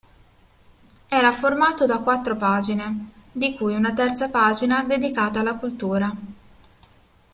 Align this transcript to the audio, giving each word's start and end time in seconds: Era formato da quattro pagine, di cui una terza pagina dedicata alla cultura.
Era 1.09 1.31
formato 1.31 1.85
da 1.85 1.99
quattro 1.99 2.35
pagine, 2.35 3.11
di 3.31 3.53
cui 3.53 3.75
una 3.75 3.93
terza 3.93 4.29
pagina 4.29 4.83
dedicata 4.83 5.41
alla 5.41 5.53
cultura. 5.53 6.11